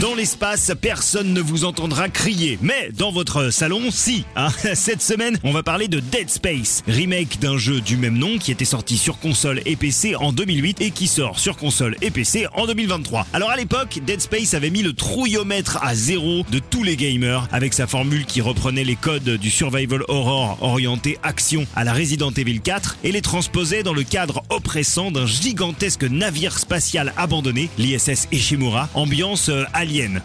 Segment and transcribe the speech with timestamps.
[0.00, 4.24] Dans l'espace, personne ne vous entendra crier, mais dans votre salon, si.
[4.34, 4.48] hein.
[4.74, 8.50] Cette semaine, on va parler de Dead Space, remake d'un jeu du même nom qui
[8.50, 12.46] était sorti sur console et PC en 2008 et qui sort sur console et PC
[12.54, 13.28] en 2023.
[13.32, 17.46] Alors à l'époque, Dead Space avait mis le trouillomètre à zéro de tous les gamers
[17.52, 22.32] avec sa formule qui reprenait les codes du survival horror orienté action à la Resident
[22.32, 28.26] Evil 4 et les transposait dans le cadre oppressant d'un gigantesque navire spatial abandonné, l'ISS
[28.32, 29.62] Ishimura, ambiance euh,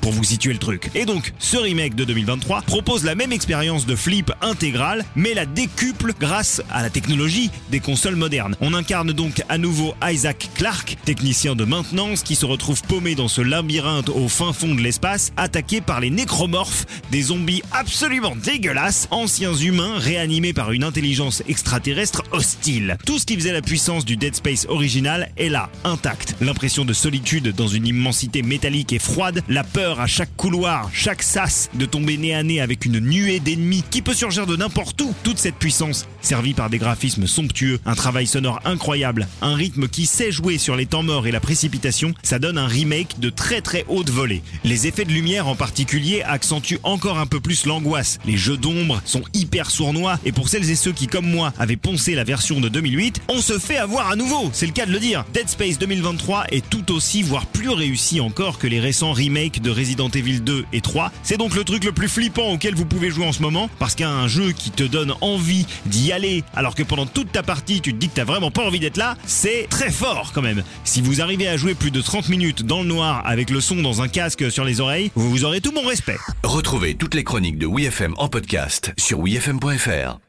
[0.00, 0.90] pour vous situer le truc.
[0.94, 5.44] Et donc, ce remake de 2023 propose la même expérience de flip intégrale, mais la
[5.44, 8.54] décuple grâce à la technologie des consoles modernes.
[8.60, 13.26] On incarne donc à nouveau Isaac Clarke, technicien de maintenance qui se retrouve paumé dans
[13.26, 19.08] ce labyrinthe au fin fond de l'espace, attaqué par les nécromorphes, des zombies absolument dégueulasses,
[19.10, 22.96] anciens humains réanimés par une intelligence extraterrestre hostile.
[23.04, 26.36] Tout ce qui faisait la puissance du Dead Space original est là, intact.
[26.40, 31.22] L'impression de solitude dans une immensité métallique et froide, la peur à chaque couloir, chaque
[31.22, 35.00] sas, de tomber nez à nez avec une nuée d'ennemis qui peut surgir de n'importe
[35.00, 35.14] où.
[35.22, 40.06] Toute cette puissance, servie par des graphismes somptueux, un travail sonore incroyable, un rythme qui
[40.06, 43.60] sait jouer sur les temps morts et la précipitation, ça donne un remake de très
[43.60, 44.42] très haute volée.
[44.64, 48.18] Les effets de lumière en particulier accentuent encore un peu plus l'angoisse.
[48.26, 51.76] Les jeux d'ombre sont hyper sournois et pour celles et ceux qui comme moi avaient
[51.76, 54.92] poncé la version de 2008, on se fait avoir à nouveau, c'est le cas de
[54.92, 55.24] le dire.
[55.32, 59.70] Dead Space 2023 est tout aussi voire plus réussi encore que les récents remakes de
[59.70, 61.12] Resident Evil 2 et 3.
[61.22, 63.94] C'est donc le truc le plus flippant auquel vous pouvez jouer en ce moment parce
[63.94, 67.92] qu'un jeu qui te donne envie d'y aller alors que pendant toute ta partie tu
[67.92, 70.62] te dis que t'as vraiment pas envie d'être là, c'est très fort quand même.
[70.84, 73.76] Si vous arrivez à jouer plus de 30 minutes dans le noir avec le son
[73.76, 76.18] dans un casque sur les oreilles, vous aurez tout mon respect.
[76.42, 80.20] Retrouvez toutes les chroniques de WeFM en podcast sur wefm.fr.